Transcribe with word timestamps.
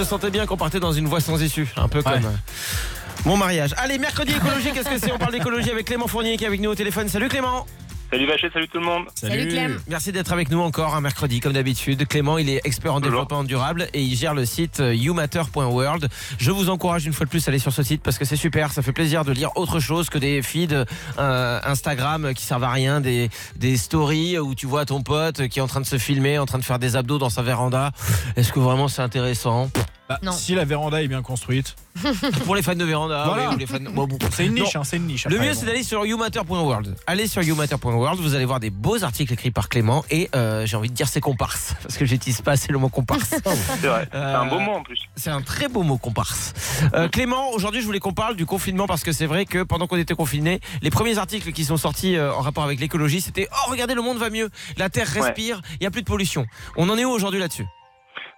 je 0.00 0.04
sentais 0.08 0.30
bien 0.30 0.46
qu'on 0.46 0.56
partait 0.56 0.80
dans 0.80 0.92
une 0.92 1.06
voie 1.06 1.20
sans 1.20 1.40
issue, 1.42 1.68
un 1.76 1.88
peu 1.88 2.02
comme 2.02 2.24
euh, 2.24 3.26
mon 3.26 3.36
mariage. 3.36 3.74
Allez, 3.76 3.98
mercredi 3.98 4.32
écologie, 4.32 4.70
qu'est-ce 4.72 4.88
que 4.88 4.98
c'est? 4.98 5.12
On 5.12 5.18
parle 5.18 5.32
d'écologie 5.32 5.70
avec 5.70 5.86
Clément 5.86 6.06
Fournier 6.06 6.38
qui 6.38 6.44
est 6.44 6.46
avec 6.46 6.60
nous 6.60 6.70
au 6.70 6.74
téléphone. 6.74 7.08
Salut 7.08 7.28
Clément 7.28 7.66
Salut 8.10 8.26
Vachet, 8.26 8.50
salut 8.52 8.66
tout 8.68 8.78
le 8.80 8.84
monde. 8.84 9.04
Salut, 9.14 9.46
Clem. 9.46 9.80
Merci 9.86 10.10
d'être 10.10 10.32
avec 10.32 10.50
nous 10.50 10.60
encore 10.60 10.96
un 10.96 11.00
mercredi 11.00 11.38
comme 11.38 11.52
d'habitude. 11.52 12.08
Clément, 12.08 12.38
il 12.38 12.48
est 12.50 12.60
expert 12.64 12.92
en 12.92 12.96
Bonjour. 12.98 13.12
développement 13.12 13.44
durable 13.44 13.86
et 13.94 14.02
il 14.02 14.16
gère 14.16 14.34
le 14.34 14.44
site 14.44 14.80
euh, 14.80 14.92
youmatter.world. 14.92 16.08
Je 16.38 16.50
vous 16.50 16.70
encourage 16.70 17.06
une 17.06 17.12
fois 17.12 17.24
de 17.24 17.30
plus 17.30 17.46
à 17.46 17.50
aller 17.50 17.60
sur 17.60 17.72
ce 17.72 17.84
site 17.84 18.02
parce 18.02 18.18
que 18.18 18.24
c'est 18.24 18.34
super, 18.34 18.72
ça 18.72 18.82
fait 18.82 18.92
plaisir 18.92 19.24
de 19.24 19.30
lire 19.30 19.50
autre 19.56 19.78
chose 19.78 20.10
que 20.10 20.18
des 20.18 20.42
feeds 20.42 20.74
euh, 21.18 21.60
Instagram 21.64 22.34
qui 22.34 22.42
servent 22.42 22.64
à 22.64 22.70
rien, 22.72 23.00
des, 23.00 23.30
des 23.54 23.76
stories 23.76 24.40
où 24.40 24.56
tu 24.56 24.66
vois 24.66 24.84
ton 24.86 25.02
pote 25.02 25.46
qui 25.46 25.60
est 25.60 25.62
en 25.62 25.68
train 25.68 25.80
de 25.80 25.86
se 25.86 25.98
filmer, 25.98 26.36
en 26.38 26.46
train 26.46 26.58
de 26.58 26.64
faire 26.64 26.80
des 26.80 26.96
abdos 26.96 27.18
dans 27.18 27.30
sa 27.30 27.42
véranda. 27.42 27.92
Est-ce 28.34 28.52
que 28.52 28.58
vraiment 28.58 28.88
c'est 28.88 29.02
intéressant? 29.02 29.70
Bah, 30.10 30.18
Non. 30.22 30.32
si 30.32 30.56
la 30.56 30.64
véranda 30.64 31.00
est 31.04 31.06
bien 31.06 31.22
construite, 31.22 31.76
Pour 32.44 32.56
les 32.56 32.62
fans 32.62 32.74
de 32.74 32.84
véranda, 32.84 33.24
Voilà. 33.26 33.48
oui, 33.50 33.54
ou 33.54 33.58
les 33.58 33.66
fans... 33.66 33.78
bon, 33.80 34.08
bon. 34.08 34.18
c'est 34.32 34.44
une 34.46 34.54
niche, 34.54 34.74
hein, 34.74 34.82
c'est 34.82 34.96
une 34.96 35.06
niche. 35.06 35.26
Le 35.26 35.38
mieux, 35.38 35.50
bon. 35.50 35.54
c'est 35.54 35.66
d'aller 35.66 35.84
sur 35.84 36.04
youmatter.world. 36.04 36.96
Allez 37.06 37.28
sur 37.28 37.42
youmatter.world, 37.42 38.18
vous 38.20 38.34
allez 38.34 38.44
voir 38.44 38.58
des 38.58 38.70
beaux 38.70 39.04
articles 39.04 39.32
écrits 39.32 39.52
par 39.52 39.68
Clément 39.68 40.04
et 40.10 40.28
euh, 40.34 40.66
j'ai 40.66 40.76
envie 40.76 40.88
de 40.88 40.94
dire 40.94 41.06
c'est 41.06 41.20
comparse 41.20 41.74
parce 41.82 41.96
que 41.96 42.04
j'utilise 42.06 42.40
pas 42.42 42.52
assez 42.52 42.72
le 42.72 42.78
mot 42.78 42.88
comparse. 42.88 43.30
C'est 43.80 43.86
vrai. 43.86 44.08
C'est 44.10 44.18
un 44.18 44.46
beau 44.46 44.58
mot 44.58 44.72
en 44.72 44.82
plus. 44.82 44.98
c'est 45.14 45.30
un 45.30 45.42
très 45.42 45.68
beau 45.68 45.84
mot 45.84 45.96
comparse. 45.96 46.54
Euh, 46.94 47.08
Clément, 47.08 47.50
aujourd'hui, 47.52 47.80
je 47.80 47.86
voulais 47.86 48.00
qu'on 48.00 48.12
parle 48.12 48.34
du 48.34 48.46
confinement 48.46 48.88
parce 48.88 49.04
que 49.04 49.12
c'est 49.12 49.26
vrai 49.26 49.44
que 49.44 49.62
pendant 49.62 49.86
qu'on 49.86 49.96
était 49.96 50.14
confinés, 50.14 50.60
les 50.82 50.90
premiers 50.90 51.18
articles 51.18 51.52
qui 51.52 51.64
sont 51.64 51.76
sortis 51.76 52.16
euh, 52.16 52.32
en 52.34 52.40
rapport 52.40 52.64
avec 52.64 52.80
l'écologie, 52.80 53.20
c'était 53.20 53.48
oh 53.52 53.70
regardez 53.70 53.94
le 53.94 54.02
monde 54.02 54.18
va 54.18 54.30
mieux, 54.30 54.50
la 54.76 54.88
terre 54.90 55.06
respire, 55.06 55.60
il 55.80 55.84
y 55.84 55.86
a 55.86 55.90
plus 55.92 56.02
de 56.02 56.06
pollution. 56.06 56.46
On 56.76 56.88
en 56.88 56.98
est 56.98 57.04
où 57.04 57.10
aujourd'hui 57.10 57.38
là-dessus? 57.38 57.66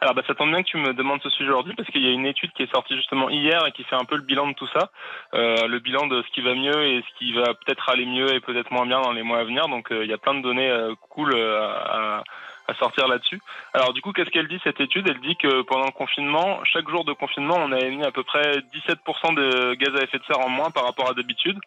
Alors 0.02 0.16
bah, 0.16 0.22
ça 0.26 0.34
tombe 0.34 0.50
bien 0.50 0.64
que 0.64 0.68
tu 0.68 0.78
me 0.78 0.94
demandes 0.94 1.22
ce 1.22 1.30
sujet 1.30 1.48
aujourd'hui 1.50 1.74
parce 1.76 1.88
qu'il 1.88 2.02
y 2.04 2.08
a 2.08 2.10
une 2.10 2.26
étude 2.26 2.50
qui 2.54 2.64
est 2.64 2.72
sortie 2.74 2.96
justement 2.96 3.30
hier 3.30 3.64
et 3.64 3.70
qui 3.70 3.84
fait 3.84 3.94
un 3.94 4.04
peu 4.04 4.16
le 4.16 4.22
bilan 4.22 4.48
de 4.48 4.54
tout 4.54 4.66
ça, 4.74 4.90
Euh, 5.34 5.68
le 5.68 5.78
bilan 5.78 6.08
de 6.08 6.20
ce 6.22 6.30
qui 6.32 6.40
va 6.40 6.54
mieux 6.54 6.82
et 6.82 7.04
ce 7.08 7.18
qui 7.18 7.32
va 7.32 7.54
peut-être 7.54 7.88
aller 7.88 8.04
mieux 8.04 8.34
et 8.34 8.40
peut-être 8.40 8.72
moins 8.72 8.84
bien 8.84 9.00
dans 9.00 9.12
les 9.12 9.22
mois 9.22 9.38
à 9.38 9.44
venir. 9.44 9.68
Donc 9.68 9.92
euh, 9.92 10.04
il 10.04 10.10
y 10.10 10.12
a 10.12 10.18
plein 10.18 10.34
de 10.34 10.42
données 10.42 10.68
euh, 10.68 10.96
cool 11.08 11.36
à, 11.36 12.24
à 12.66 12.74
sortir 12.80 13.06
là-dessus. 13.06 13.40
Alors 13.74 13.92
du 13.92 14.02
coup, 14.02 14.10
qu'est-ce 14.10 14.30
qu'elle 14.30 14.48
dit 14.48 14.60
cette 14.64 14.80
étude? 14.80 15.06
Elle 15.08 15.20
dit 15.20 15.36
que 15.36 15.62
pendant 15.62 15.86
le 15.86 15.92
confinement, 15.92 16.58
chaque 16.64 16.88
jour 16.90 17.04
de 17.04 17.12
confinement, 17.12 17.54
on 17.58 17.70
a 17.70 17.78
émis 17.78 18.04
à 18.04 18.10
peu 18.10 18.24
près 18.24 18.58
17% 18.74 19.34
de 19.36 19.74
gaz 19.74 19.94
à 19.94 20.02
effet 20.02 20.18
de 20.18 20.24
serre 20.24 20.44
en 20.44 20.48
moins 20.48 20.72
par 20.72 20.84
rapport 20.84 21.08
à 21.08 21.14
d'habitude. 21.14 21.60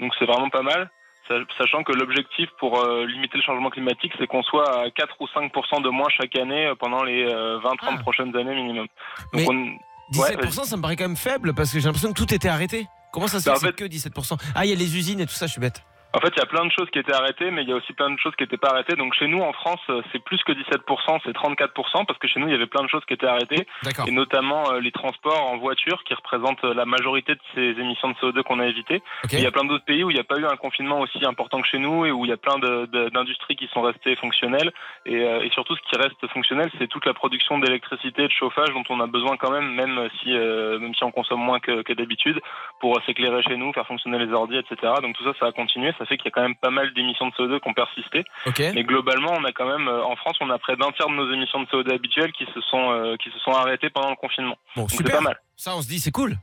Donc 0.00 0.12
c'est 0.18 0.26
vraiment 0.26 0.50
pas 0.50 0.62
mal. 0.62 0.90
Sa- 1.28 1.34
Sachant 1.58 1.82
que 1.82 1.92
l'objectif 1.92 2.48
pour 2.58 2.78
euh, 2.78 3.04
limiter 3.06 3.36
le 3.38 3.42
changement 3.42 3.70
climatique, 3.70 4.12
c'est 4.18 4.26
qu'on 4.26 4.42
soit 4.42 4.82
à 4.84 4.90
4 4.90 5.14
ou 5.20 5.26
5% 5.26 5.82
de 5.82 5.88
moins 5.90 6.08
chaque 6.08 6.36
année 6.36 6.66
euh, 6.66 6.74
pendant 6.74 7.02
les 7.02 7.24
20-30 7.26 7.76
Ah. 7.82 7.96
prochaines 7.98 8.36
années 8.36 8.54
minimum. 8.54 8.86
Mais- 9.32 9.44
Donc 9.44 9.54
on- 9.54 9.78
17%, 10.12 10.64
ça 10.64 10.76
me 10.76 10.82
paraît 10.82 10.94
quand 10.96 11.04
même 11.08 11.16
faible 11.16 11.52
parce 11.54 11.72
que 11.72 11.80
j'ai 11.80 11.86
l'impression 11.86 12.12
que 12.12 12.18
tout 12.18 12.32
était 12.32 12.48
arrêté. 12.48 12.86
Comment 13.12 13.26
ça 13.26 13.40
se 13.40 13.48
Bah, 13.48 13.56
fait 13.56 13.66
en 13.68 13.70
que 13.72 13.76
c'est 13.84 13.88
que 13.88 14.10
17% 14.10 14.36
Ah, 14.54 14.64
il 14.64 14.70
y 14.70 14.72
a 14.72 14.76
les 14.76 14.96
usines 14.96 15.20
et 15.20 15.26
tout 15.26 15.32
ça, 15.32 15.46
je 15.46 15.52
suis 15.52 15.60
bête. 15.60 15.82
En 16.16 16.20
fait, 16.20 16.32
il 16.34 16.38
y 16.38 16.42
a 16.42 16.46
plein 16.46 16.64
de 16.64 16.72
choses 16.72 16.88
qui 16.90 16.98
étaient 16.98 17.12
arrêtées, 17.12 17.50
mais 17.50 17.62
il 17.62 17.68
y 17.68 17.72
a 17.72 17.76
aussi 17.76 17.92
plein 17.92 18.08
de 18.08 18.18
choses 18.18 18.34
qui 18.36 18.42
n'étaient 18.42 18.56
pas 18.56 18.70
arrêtées. 18.70 18.96
Donc 18.96 19.12
chez 19.12 19.26
nous, 19.26 19.42
en 19.42 19.52
France, 19.52 19.80
euh, 19.90 20.00
c'est 20.12 20.18
plus 20.18 20.42
que 20.44 20.52
17%, 20.52 21.20
c'est 21.22 21.36
34%, 21.36 22.06
parce 22.06 22.18
que 22.18 22.26
chez 22.26 22.40
nous, 22.40 22.48
il 22.48 22.52
y 22.52 22.54
avait 22.54 22.66
plein 22.66 22.82
de 22.82 22.88
choses 22.88 23.04
qui 23.04 23.12
étaient 23.12 23.26
arrêtées, 23.26 23.66
et 24.06 24.10
notamment 24.12 24.72
euh, 24.72 24.80
les 24.80 24.92
transports 24.92 25.44
en 25.44 25.58
voiture, 25.58 26.02
qui 26.04 26.14
représentent 26.14 26.64
euh, 26.64 26.72
la 26.72 26.86
majorité 26.86 27.34
de 27.34 27.40
ces 27.54 27.78
émissions 27.78 28.08
de 28.08 28.14
CO2 28.14 28.42
qu'on 28.44 28.60
a 28.60 28.66
évitées. 28.66 29.02
Il 29.30 29.40
y 29.40 29.46
a 29.46 29.50
plein 29.50 29.64
d'autres 29.64 29.84
pays 29.84 30.04
où 30.04 30.10
il 30.10 30.14
n'y 30.14 30.20
a 30.20 30.24
pas 30.24 30.38
eu 30.38 30.46
un 30.46 30.56
confinement 30.56 31.00
aussi 31.00 31.22
important 31.26 31.60
que 31.60 31.68
chez 31.68 31.78
nous, 31.78 32.06
et 32.06 32.12
où 32.12 32.24
il 32.24 32.28
y 32.30 32.32
a 32.32 32.38
plein 32.38 32.58
d'industries 32.58 33.56
qui 33.56 33.68
sont 33.74 33.82
restées 33.82 34.16
fonctionnelles. 34.16 34.72
Et, 35.04 35.16
euh, 35.16 35.44
et 35.44 35.50
surtout, 35.50 35.76
ce 35.76 35.82
qui 35.82 36.00
reste 36.00 36.26
fonctionnel, 36.32 36.70
c'est 36.78 36.88
toute 36.88 37.04
la 37.04 37.12
production 37.12 37.58
d'électricité 37.58 38.22
et 38.22 38.28
de 38.28 38.32
chauffage 38.32 38.70
dont 38.70 38.84
on 38.88 39.00
a 39.00 39.06
besoin 39.06 39.36
quand 39.36 39.50
même, 39.50 39.74
même 39.74 40.08
si, 40.20 40.32
euh, 40.32 40.78
même 40.78 40.94
si 40.94 41.04
on 41.04 41.10
consomme 41.10 41.40
moins 41.40 41.60
que, 41.60 41.82
que 41.82 41.92
d'habitude, 41.92 42.40
pour 42.80 42.98
s'éclairer 43.04 43.42
chez 43.42 43.56
nous, 43.58 43.72
faire 43.74 43.86
fonctionner 43.86 44.18
les 44.18 44.32
ordi, 44.32 44.56
etc. 44.56 44.94
Donc 45.02 45.14
tout 45.16 45.24
ça, 45.24 45.32
ça 45.38 45.46
a 45.46 45.52
continué. 45.52 45.92
Ça 45.98 46.05
fait 46.06 46.16
qu'il 46.16 46.26
y 46.26 46.28
a 46.28 46.30
quand 46.30 46.42
même 46.42 46.56
pas 46.56 46.70
mal 46.70 46.92
d'émissions 46.94 47.28
de 47.28 47.32
CO2 47.32 47.60
qui 47.60 47.68
ont 47.68 47.74
persisté. 47.74 48.24
Mais 48.74 48.84
globalement, 48.84 49.32
on 49.32 49.44
a 49.44 49.52
quand 49.52 49.66
même, 49.66 49.88
euh, 49.88 50.04
en 50.04 50.16
France, 50.16 50.36
on 50.40 50.50
a 50.50 50.58
près 50.58 50.76
d'un 50.76 50.90
tiers 50.92 51.08
de 51.08 51.14
nos 51.14 51.32
émissions 51.32 51.60
de 51.60 51.66
CO2 51.66 51.94
habituelles 51.94 52.32
qui 52.32 52.46
se 52.54 52.60
sont, 52.62 52.90
euh, 52.90 53.16
qui 53.16 53.30
se 53.30 53.38
sont 53.40 53.52
arrêtées 53.52 53.90
pendant 53.90 54.10
le 54.10 54.16
confinement. 54.16 54.56
Bon, 54.74 54.82
Donc 54.82 54.90
c'est 54.90 54.98
super. 54.98 55.16
pas 55.16 55.22
mal. 55.22 55.40
Ça, 55.56 55.76
on 55.76 55.82
se 55.82 55.88
dit, 55.88 56.00
c'est 56.00 56.10
cool. 56.10 56.36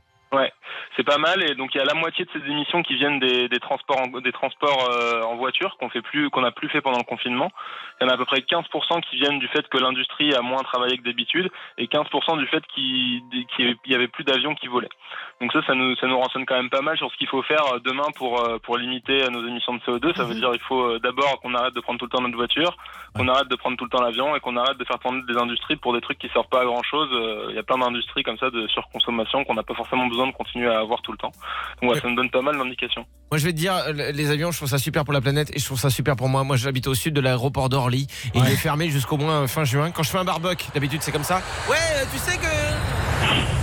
C'est 0.96 1.04
pas 1.04 1.18
mal. 1.18 1.42
Et 1.48 1.54
donc 1.54 1.74
il 1.74 1.78
y 1.78 1.80
a 1.80 1.84
la 1.84 1.94
moitié 1.94 2.24
de 2.24 2.30
ces 2.32 2.50
émissions 2.50 2.82
qui 2.82 2.94
viennent 2.94 3.18
des, 3.18 3.48
des 3.48 3.58
transports, 3.60 4.00
en, 4.00 4.20
des 4.20 4.32
transports 4.32 4.88
euh, 4.90 5.22
en 5.22 5.36
voiture 5.36 5.76
qu'on 5.78 5.88
fait 5.90 6.02
plus, 6.02 6.30
qu'on 6.30 6.44
a 6.44 6.50
plus 6.52 6.68
fait 6.68 6.80
pendant 6.80 6.98
le 6.98 7.04
confinement. 7.04 7.50
Il 8.00 8.04
y 8.04 8.06
en 8.06 8.10
a 8.10 8.14
à 8.14 8.16
peu 8.16 8.24
près 8.24 8.38
15% 8.40 9.00
qui 9.02 9.16
viennent 9.16 9.38
du 9.38 9.48
fait 9.48 9.66
que 9.68 9.78
l'industrie 9.78 10.34
a 10.34 10.40
moins 10.42 10.62
travaillé 10.62 10.96
que 10.98 11.02
d'habitude, 11.02 11.50
et 11.78 11.86
15% 11.86 12.38
du 12.38 12.46
fait 12.46 12.64
qu'il 12.74 13.22
qu'il 13.56 13.76
y 13.86 13.94
avait 13.94 14.08
plus 14.08 14.24
d'avions 14.24 14.54
qui 14.54 14.68
volaient. 14.68 14.88
Donc 15.40 15.52
ça, 15.52 15.60
ça 15.66 15.74
nous, 15.74 15.94
ça 15.96 16.06
nous 16.06 16.18
renseigne 16.18 16.44
quand 16.44 16.56
même 16.56 16.70
pas 16.70 16.80
mal 16.82 16.96
sur 16.96 17.10
ce 17.10 17.16
qu'il 17.16 17.28
faut 17.28 17.42
faire 17.42 17.64
euh, 17.74 17.78
demain 17.84 18.06
pour, 18.16 18.40
euh, 18.40 18.58
pour 18.58 18.76
limiter 18.78 19.28
nos 19.30 19.46
émissions 19.46 19.74
de 19.74 19.80
CO2. 19.80 20.14
Ça 20.16 20.24
veut 20.24 20.34
Mhm. 20.34 20.40
dire 20.40 20.50
il 20.54 20.60
faut 20.60 20.98
d'abord 20.98 21.40
qu'on 21.40 21.54
arrête 21.54 21.74
de 21.74 21.80
prendre 21.80 21.98
tout 21.98 22.06
le 22.06 22.10
temps 22.10 22.22
notre 22.22 22.36
voiture, 22.36 22.76
qu'on 23.16 23.28
arrête 23.28 23.48
de 23.48 23.56
prendre 23.56 23.76
tout 23.76 23.84
le 23.84 23.90
temps 23.90 24.02
l'avion 24.02 24.34
et 24.36 24.40
qu'on 24.40 24.56
arrête 24.56 24.78
de 24.78 24.84
faire 24.84 24.98
tourner 24.98 25.22
des 25.28 25.36
industries 25.36 25.76
pour 25.76 25.92
des 25.92 26.00
trucs 26.00 26.18
qui 26.18 26.28
servent 26.30 26.48
pas 26.48 26.62
à 26.62 26.64
grand 26.64 26.82
chose. 26.82 27.08
Il 27.50 27.54
y 27.54 27.58
a 27.58 27.62
plein 27.62 27.78
d'industries 27.78 28.22
comme 28.22 28.38
ça 28.38 28.50
de 28.50 28.66
surconsommation 28.68 29.44
qu'on 29.44 29.54
n'a 29.54 29.62
pas 29.62 29.74
forcément 29.74 30.06
besoin 30.06 30.23
de 30.26 30.32
continuer 30.32 30.68
à 30.72 30.80
avoir 30.80 31.00
tout 31.02 31.12
le 31.12 31.18
temps. 31.18 31.32
Donc 31.82 31.92
ouais, 31.92 32.00
ça 32.00 32.08
me 32.08 32.16
donne 32.16 32.30
pas 32.30 32.40
mal 32.42 32.56
d'indications. 32.56 33.04
Moi, 33.30 33.38
je 33.38 33.44
vais 33.44 33.52
te 33.52 33.56
dire, 33.58 33.74
euh, 33.74 34.12
les 34.12 34.30
avions, 34.30 34.50
je 34.52 34.56
trouve 34.58 34.68
ça 34.68 34.78
super 34.78 35.04
pour 35.04 35.12
la 35.14 35.20
planète 35.20 35.50
et 35.54 35.58
je 35.58 35.64
trouve 35.64 35.78
ça 35.78 35.90
super 35.90 36.14
pour 36.16 36.28
moi. 36.28 36.44
Moi, 36.44 36.56
j'habite 36.56 36.86
au 36.86 36.94
sud 36.94 37.14
de 37.14 37.20
l'aéroport 37.20 37.68
d'Orly 37.68 38.06
et 38.34 38.38
il 38.38 38.46
est 38.46 38.56
fermé 38.56 38.90
jusqu'au 38.90 39.16
moins 39.16 39.46
fin 39.48 39.64
juin. 39.64 39.90
Quand 39.90 40.02
je 40.02 40.10
fais 40.10 40.18
un 40.18 40.24
barbecue, 40.24 40.66
d'habitude, 40.74 41.02
c'est 41.02 41.12
comme 41.12 41.24
ça. 41.24 41.36
Ouais, 41.68 41.76
euh, 41.96 42.04
tu 42.12 42.18
sais 42.18 42.36
que. 42.36 42.44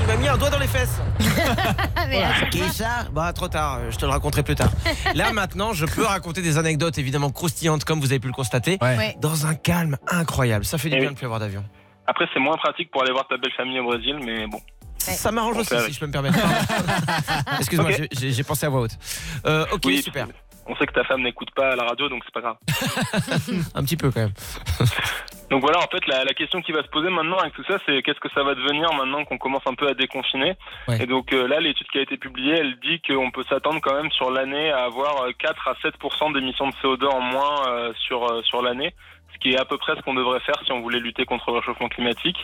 Il 0.00 0.08
m'a 0.08 0.16
mis 0.16 0.26
un 0.26 0.36
doigt 0.36 0.50
dans 0.50 0.58
les 0.58 0.66
fesses. 0.66 1.00
Qui 2.50 2.58
ça 2.70 3.06
Bah, 3.12 3.32
trop 3.32 3.46
tard, 3.48 3.78
euh, 3.78 3.90
je 3.90 3.96
te 3.96 4.04
le 4.04 4.10
raconterai 4.10 4.42
plus 4.42 4.56
tard. 4.56 4.70
Là, 5.14 5.32
maintenant, 5.34 5.72
je 5.74 5.86
peux 5.86 6.04
raconter 6.04 6.42
des 6.42 6.58
anecdotes 6.58 6.98
évidemment 6.98 7.30
croustillantes, 7.30 7.84
comme 7.84 8.00
vous 8.00 8.10
avez 8.10 8.18
pu 8.18 8.26
le 8.26 8.32
constater, 8.32 8.78
Ouais. 8.82 9.16
Dans 9.20 9.46
un 9.46 9.54
calme 9.54 9.96
incroyable. 10.10 10.64
Ça 10.64 10.76
fait 10.78 10.88
du 10.88 10.96
Eh 10.96 10.98
bien 10.98 11.08
oui. 11.08 11.14
de 11.14 11.18
plus 11.18 11.26
avoir 11.26 11.38
d'avion. 11.40 11.62
Après, 12.08 12.26
c'est 12.34 12.40
moins 12.40 12.56
pratique 12.56 12.90
pour 12.90 13.02
aller 13.02 13.12
voir 13.12 13.28
ta 13.28 13.36
belle 13.36 13.52
famille 13.56 13.78
au 13.78 13.84
Brésil, 13.84 14.16
mais 14.24 14.46
bon. 14.48 14.60
Ça 15.02 15.32
m'arrange 15.32 15.58
aussi, 15.58 15.78
si 15.86 15.92
je 15.92 16.00
peux 16.00 16.06
me 16.06 16.12
permettre. 16.12 16.38
Excuse-moi, 17.58 17.90
j'ai- 18.12 18.42
pensé 18.44 18.66
à 18.66 18.68
voix 18.68 18.80
haute. 18.82 18.98
Euh, 19.46 19.64
ok, 19.72 19.80
Oui, 19.84 20.02
super. 20.02 20.26
On 20.66 20.76
sait 20.76 20.86
que 20.86 20.92
ta 20.92 21.02
femme 21.04 21.22
n'écoute 21.22 21.50
pas 21.56 21.74
la 21.74 21.82
radio, 21.84 22.08
donc 22.08 22.22
c'est 22.24 22.32
pas 22.32 22.40
grave. 22.40 22.56
Un 23.74 23.82
petit 23.82 23.96
peu 23.96 24.10
quand 24.10 24.20
même. 24.20 24.32
Donc 25.50 25.60
voilà, 25.60 25.80
en 25.80 25.86
fait, 25.88 26.06
la, 26.06 26.24
la 26.24 26.32
question 26.32 26.62
qui 26.62 26.72
va 26.72 26.82
se 26.82 26.88
poser 26.88 27.10
maintenant 27.10 27.36
avec 27.36 27.52
tout 27.52 27.64
ça, 27.64 27.76
c'est 27.84 28.00
qu'est-ce 28.02 28.20
que 28.20 28.30
ça 28.34 28.42
va 28.42 28.54
devenir 28.54 28.90
maintenant 28.94 29.22
qu'on 29.26 29.36
commence 29.36 29.60
un 29.66 29.74
peu 29.74 29.86
à 29.86 29.92
déconfiner. 29.92 30.54
Ouais. 30.88 31.02
Et 31.02 31.06
donc 31.06 31.30
euh, 31.34 31.46
là, 31.46 31.60
l'étude 31.60 31.86
qui 31.88 31.98
a 31.98 32.00
été 32.00 32.16
publiée, 32.16 32.54
elle 32.58 32.76
dit 32.80 33.02
qu'on 33.06 33.30
peut 33.30 33.44
s'attendre 33.50 33.78
quand 33.82 33.94
même 33.94 34.10
sur 34.12 34.30
l'année 34.30 34.70
à 34.70 34.84
avoir 34.84 35.24
euh, 35.24 35.32
4 35.38 35.68
à 35.68 35.74
7% 35.86 36.32
d'émissions 36.32 36.68
de 36.68 36.72
CO2 36.82 37.04
en 37.06 37.20
moins 37.20 37.68
euh, 37.68 37.92
sur 38.06 38.24
euh, 38.32 38.40
sur 38.44 38.62
l'année, 38.62 38.94
qui 39.42 39.52
est 39.54 39.58
à 39.58 39.64
peu 39.64 39.76
près 39.76 39.96
ce 39.96 40.02
qu'on 40.02 40.14
devrait 40.14 40.38
faire 40.40 40.54
si 40.64 40.70
on 40.72 40.80
voulait 40.80 41.00
lutter 41.00 41.24
contre 41.24 41.50
le 41.50 41.58
réchauffement 41.58 41.88
climatique. 41.88 42.36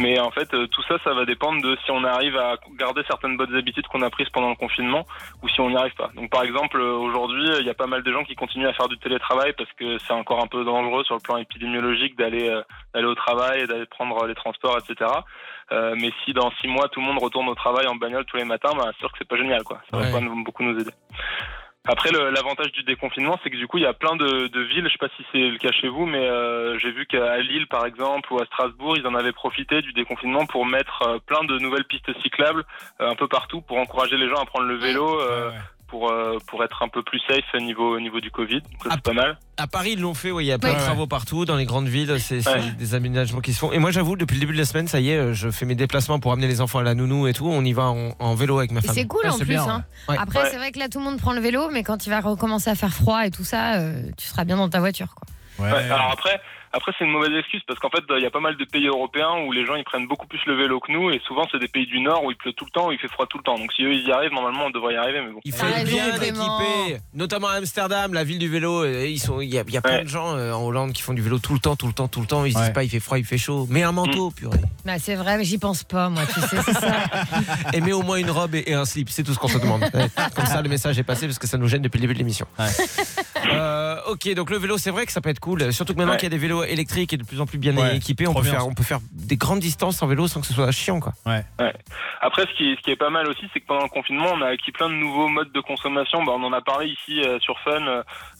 Mais 0.00 0.18
en 0.18 0.30
fait, 0.32 0.52
euh, 0.52 0.66
tout 0.66 0.82
ça, 0.82 0.96
ça 1.04 1.14
va 1.14 1.24
dépendre 1.24 1.62
de 1.62 1.76
si 1.84 1.90
on 1.92 2.02
arrive 2.02 2.36
à 2.36 2.56
garder 2.76 3.02
certaines 3.06 3.36
bonnes 3.36 3.54
habitudes 3.54 3.86
qu'on 3.86 4.02
a 4.02 4.10
prises 4.10 4.28
pendant 4.30 4.48
le 4.50 4.56
confinement 4.56 5.06
ou 5.42 5.48
si 5.48 5.60
on 5.60 5.70
n'y 5.70 5.76
arrive 5.76 5.94
pas. 5.94 6.10
Donc, 6.16 6.28
par 6.30 6.42
exemple, 6.42 6.78
euh, 6.80 6.94
aujourd'hui, 6.94 7.46
il 7.60 7.66
y 7.66 7.70
a 7.70 7.74
pas 7.74 7.86
mal 7.86 8.02
de 8.02 8.12
gens 8.12 8.24
qui 8.24 8.34
continuent 8.34 8.66
à 8.66 8.72
faire 8.72 8.88
du 8.88 8.98
télétravail 8.98 9.52
parce 9.56 9.70
que 9.78 9.98
c'est 9.98 10.12
encore 10.12 10.42
un 10.42 10.48
peu 10.48 10.64
dangereux 10.64 11.04
sur 11.04 11.14
le 11.14 11.20
plan 11.20 11.36
épidémiologique 11.36 12.16
d'aller 12.18 12.48
euh, 12.50 12.62
d'aller 12.94 13.06
au 13.06 13.14
travail 13.14 13.60
et 13.62 13.66
d'aller 13.68 13.86
prendre 13.86 14.26
les 14.26 14.34
transports, 14.34 14.76
etc. 14.78 15.08
Euh, 15.72 15.94
mais 16.00 16.10
si 16.24 16.32
dans 16.32 16.50
six 16.60 16.66
mois 16.66 16.88
tout 16.88 16.98
le 17.00 17.06
monde 17.06 17.18
retourne 17.22 17.48
au 17.48 17.54
travail 17.54 17.86
en 17.86 17.94
bagnole 17.94 18.24
tous 18.24 18.36
les 18.38 18.44
matins, 18.44 18.70
bah, 18.76 18.86
c'est 18.92 18.98
sûr 18.98 19.12
que 19.12 19.18
c'est 19.18 19.28
pas 19.28 19.36
génial, 19.36 19.62
quoi. 19.62 19.80
Ça 19.90 19.98
va 19.98 20.04
Ouais. 20.06 20.12
pas 20.12 20.20
beaucoup 20.44 20.64
nous 20.64 20.78
aider. 20.80 20.90
Après, 21.86 22.10
l'avantage 22.12 22.72
du 22.72 22.82
déconfinement, 22.82 23.38
c'est 23.42 23.48
que 23.48 23.56
du 23.56 23.66
coup, 23.66 23.78
il 23.78 23.84
y 23.84 23.86
a 23.86 23.94
plein 23.94 24.14
de, 24.14 24.60
villes, 24.60 24.84
je 24.84 24.92
sais 24.92 24.98
pas 24.98 25.08
si 25.16 25.24
c'est 25.32 25.48
le 25.48 25.56
cas 25.56 25.72
chez 25.72 25.88
vous, 25.88 26.04
mais 26.04 26.18
euh, 26.18 26.78
j'ai 26.78 26.92
vu 26.92 27.06
qu'à 27.06 27.38
Lille, 27.38 27.66
par 27.68 27.86
exemple, 27.86 28.30
ou 28.32 28.40
à 28.40 28.44
Strasbourg, 28.44 28.98
ils 28.98 29.06
en 29.06 29.14
avaient 29.14 29.32
profité 29.32 29.80
du 29.80 29.94
déconfinement 29.94 30.44
pour 30.44 30.66
mettre 30.66 31.02
euh, 31.02 31.18
plein 31.24 31.42
de 31.44 31.58
nouvelles 31.58 31.86
pistes 31.86 32.12
cyclables 32.22 32.64
euh, 33.00 33.08
un 33.08 33.14
peu 33.14 33.28
partout 33.28 33.62
pour 33.62 33.78
encourager 33.78 34.18
les 34.18 34.28
gens 34.28 34.42
à 34.42 34.44
prendre 34.44 34.66
le 34.66 34.76
vélo. 34.76 35.20
Pour, 35.90 36.10
euh, 36.10 36.38
pour 36.46 36.62
être 36.64 36.82
un 36.82 36.88
peu 36.88 37.02
plus 37.02 37.20
safe 37.28 37.44
au 37.54 37.58
niveau, 37.58 37.96
au 37.96 38.00
niveau 38.00 38.20
du 38.20 38.30
Covid. 38.30 38.62
Ça, 38.84 38.90
c'est 38.92 39.02
pas 39.02 39.12
mal. 39.12 39.38
À 39.56 39.66
Paris, 39.66 39.90
ils 39.94 40.00
l'ont 40.00 40.14
fait, 40.14 40.30
oui, 40.30 40.44
il 40.44 40.48
y 40.48 40.52
a 40.52 40.58
plein 40.58 40.70
Ouais. 40.70 40.76
de 40.76 40.80
travaux 40.80 41.06
partout, 41.06 41.44
dans 41.44 41.56
les 41.56 41.66
grandes 41.66 41.88
villes, 41.88 42.16
c'est 42.20 42.40
c'est 42.40 42.50
Ouais. 42.50 42.60
des 42.78 42.94
aménagements 42.94 43.40
qui 43.40 43.52
se 43.52 43.58
font. 43.58 43.72
Et 43.72 43.78
moi, 43.78 43.90
j'avoue, 43.90 44.16
depuis 44.16 44.34
le 44.36 44.40
début 44.40 44.52
de 44.54 44.58
la 44.58 44.64
semaine, 44.64 44.86
ça 44.88 45.00
y 45.00 45.10
est, 45.10 45.16
euh, 45.18 45.32
je 45.34 45.50
fais 45.50 45.66
mes 45.66 45.74
déplacements 45.74 46.18
pour 46.20 46.32
amener 46.32 46.46
les 46.46 46.60
enfants 46.60 46.78
à 46.78 46.82
la 46.82 46.94
nounou 46.94 47.26
et 47.26 47.32
tout. 47.32 47.46
On 47.48 47.64
y 47.64 47.72
va 47.72 47.84
en, 47.90 48.12
en 48.18 48.34
vélo 48.34 48.58
avec 48.58 48.70
ma 48.70 48.80
Et 48.80 48.82
femme. 48.82 48.94
c'est 48.94 49.06
cool 49.06 49.22
Ouais, 49.24 49.30
en 49.30 49.32
c'est 49.32 49.44
plus. 49.44 49.54
bien, 49.54 49.68
hein. 49.68 49.84
ouais. 50.08 50.16
Après, 50.18 50.42
Ouais. 50.42 50.48
c'est 50.50 50.56
vrai 50.56 50.72
que 50.72 50.78
là, 50.78 50.88
tout 50.88 50.98
le 50.98 51.04
monde 51.04 51.18
prend 51.18 51.32
le 51.32 51.40
vélo, 51.40 51.68
mais 51.70 51.82
quand 51.82 52.06
il 52.06 52.10
va 52.10 52.20
recommencer 52.20 52.70
à 52.70 52.74
faire 52.74 52.92
froid 52.92 53.26
et 53.26 53.30
tout 53.30 53.44
ça, 53.44 53.74
euh, 53.80 54.02
tu 54.16 54.26
seras 54.28 54.44
bien 54.44 54.56
dans 54.56 54.68
ta 54.68 54.78
voiture. 54.80 55.14
Quoi. 55.14 55.66
Ouais. 55.66 55.72
Ouais, 55.72 55.90
alors 55.90 56.12
après, 56.12 56.40
Après, 56.72 56.92
c'est 56.98 57.04
une 57.04 57.10
mauvaise 57.10 57.32
excuse 57.36 57.62
parce 57.66 57.80
qu'en 57.80 57.90
fait, 57.90 58.02
il 58.16 58.22
y 58.22 58.26
a 58.26 58.30
pas 58.30 58.38
mal 58.40 58.56
de 58.56 58.64
pays 58.64 58.86
européens 58.86 59.42
où 59.44 59.50
les 59.52 59.66
gens 59.66 59.74
ils 59.74 59.82
prennent 59.84 60.06
beaucoup 60.06 60.26
plus 60.28 60.40
le 60.46 60.54
vélo 60.54 60.78
que 60.78 60.92
nous 60.92 61.10
et 61.10 61.20
souvent 61.26 61.42
c'est 61.50 61.58
des 61.58 61.66
pays 61.68 61.86
du 61.86 62.00
Nord 62.00 62.22
où 62.24 62.30
il 62.30 62.36
pleut 62.36 62.52
tout 62.52 62.64
le 62.64 62.70
temps, 62.70 62.88
où 62.88 62.92
il 62.92 62.98
fait 62.98 63.08
froid 63.08 63.26
tout 63.26 63.38
le 63.38 63.42
temps. 63.42 63.58
Donc 63.58 63.72
si 63.72 63.82
eux 63.82 63.92
ils 63.92 64.06
y 64.06 64.12
arrivent, 64.12 64.32
normalement 64.32 64.66
on 64.66 64.70
devrait 64.70 64.94
y 64.94 64.96
arriver, 64.96 65.20
mais 65.26 65.32
bon. 65.32 65.40
Il 65.44 65.52
faut 65.52 65.66
Ah, 65.68 65.80
être 65.80 65.88
bien 65.88 66.14
équipé, 66.14 66.98
notamment 67.14 67.48
à 67.48 67.54
Amsterdam, 67.54 68.14
la 68.14 68.22
ville 68.24 68.38
du 68.38 68.48
vélo. 68.48 68.84
euh, 68.84 69.06
Ils 69.06 69.18
sont, 69.18 69.40
il 69.40 69.48
y 69.52 69.58
a, 69.58 69.64
il 69.66 69.74
y 69.74 69.76
a 69.78 69.82
plein 69.82 70.02
de 70.04 70.08
gens 70.08 70.36
euh, 70.36 70.52
en 70.52 70.62
Hollande 70.64 70.92
qui 70.92 71.02
font 71.02 71.12
du 71.12 71.22
vélo 71.22 71.38
tout 71.40 71.54
le 71.54 71.58
temps, 71.60 71.74
tout 71.76 71.86
le 71.88 71.92
temps, 71.92 72.08
tout 72.08 72.20
le 72.20 72.26
temps. 72.26 72.44
Ils 72.44 72.52
se 72.52 72.58
Ouais. 72.58 72.64
disent 72.66 72.72
pas, 72.74 72.84
il 72.84 72.88
fait 72.90 73.00
froid, 73.00 73.18
il 73.18 73.24
fait 73.24 73.38
chaud. 73.38 73.66
Mets 73.68 73.82
un 73.82 73.92
manteau, 73.92 74.30
purée. 74.30 74.58
Bah, 74.84 74.98
c'est 74.98 75.14
vrai, 75.16 75.38
mais 75.38 75.44
j'y 75.44 75.58
pense 75.58 75.82
pas, 75.82 76.08
moi, 76.08 76.22
tu 76.32 76.40
sais, 76.40 76.56
c'est 76.64 76.72
ça. 76.74 76.94
Et 77.72 77.80
mets 77.80 77.92
au 77.92 78.02
moins 78.02 78.16
une 78.18 78.30
robe 78.30 78.54
et, 78.54 78.70
et 78.70 78.74
un 78.74 78.84
slip. 78.84 79.08
C'est 79.10 79.22
tout 79.24 79.32
ce 79.34 79.38
qu'on 79.38 79.48
se 79.48 79.58
demande. 79.58 79.82
Ouais. 79.94 80.06
Comme 80.36 80.46
ça, 80.46 80.62
le 80.62 80.68
message 80.68 80.98
est 80.98 81.02
passé 81.04 81.26
parce 81.26 81.38
que 81.38 81.46
ça 81.46 81.58
nous 81.58 81.66
gêne 81.68 81.82
depuis 81.82 81.98
le 81.98 82.02
début 82.02 82.14
de 82.14 82.18
l'émission. 82.18 82.46
Ouais. 82.58 82.66
Euh, 83.52 83.79
ok, 84.10 84.34
donc 84.34 84.50
le 84.50 84.58
vélo, 84.58 84.78
c'est 84.78 84.90
vrai 84.90 85.06
que 85.06 85.12
ça 85.12 85.20
peut 85.20 85.30
être 85.30 85.40
cool. 85.40 85.72
Surtout 85.72 85.92
que 85.94 85.98
maintenant 85.98 86.12
Ouais. 86.12 86.18
qu'il 86.18 86.26
y 86.26 86.32
a 86.32 86.36
des 86.36 86.38
vélos 86.38 86.64
électriques 86.64 87.12
et 87.12 87.16
de 87.16 87.24
plus 87.24 87.40
en 87.40 87.46
plus 87.46 87.58
bien 87.58 87.76
Ouais, 87.76 87.96
équipés, 87.96 88.26
on 88.26 88.34
peut, 88.34 88.42
bien, 88.42 88.52
faire, 88.52 88.66
on 88.66 88.74
peut 88.74 88.82
faire 88.82 88.98
des 89.12 89.36
grandes 89.36 89.60
distances 89.60 90.02
en 90.02 90.06
vélo 90.06 90.26
sans 90.28 90.40
que 90.40 90.46
ce 90.46 90.54
soit 90.54 90.70
chiant, 90.72 91.00
quoi. 91.00 91.12
Après, 92.22 92.42
ce 92.42 92.54
qui, 92.56 92.72
est, 92.72 92.76
ce 92.76 92.80
qui 92.82 92.90
est 92.90 92.96
pas 92.96 93.08
mal 93.10 93.26
aussi, 93.28 93.46
c'est 93.52 93.60
que 93.60 93.66
pendant 93.66 93.84
le 93.84 93.88
confinement, 93.88 94.26
on 94.34 94.42
a 94.42 94.48
acquis 94.48 94.72
plein 94.72 94.88
de 94.90 94.94
nouveaux 94.94 95.28
modes 95.28 95.52
de 95.52 95.60
consommation. 95.60 96.22
Bah, 96.24 96.32
on 96.36 96.42
en 96.44 96.52
a 96.52 96.60
parlé 96.60 96.88
ici 96.88 97.22
euh, 97.22 97.38
sur 97.40 97.58
Fun, 97.60 97.80